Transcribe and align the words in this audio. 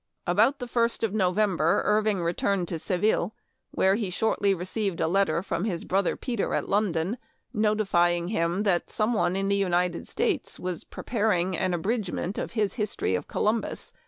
About 0.25 0.57
the 0.57 0.65
first 0.67 1.03
of 1.03 1.13
November, 1.13 1.83
Irving 1.85 2.23
returned 2.23 2.67
to 2.69 2.79
Seville, 2.79 3.35
where 3.69 3.93
he 3.93 4.09
shortly 4.09 4.51
received 4.51 4.99
a 4.99 5.07
letter 5.07 5.43
from 5.43 5.65
his 5.65 5.83
brother 5.83 6.15
Peter 6.17 6.55
at 6.55 6.67
London, 6.67 7.19
notifying 7.53 8.29
him 8.29 8.63
that 8.63 8.89
some 8.89 9.13
one 9.13 9.35
in 9.35 9.47
the 9.47 9.55
United 9.55 10.07
States 10.07 10.59
was 10.59 10.83
prepar 10.83 11.39
ing 11.39 11.55
an 11.55 11.75
abridgment 11.75 12.39
of 12.39 12.53
his" 12.53 12.73
History 12.81 13.13
of 13.13 13.27
Columbus," 13.27 13.43
184 13.43 13.43
Memoir 13.43 13.59
of 13.59 13.61
Washington 13.61 13.67
Irving. 13.95 13.99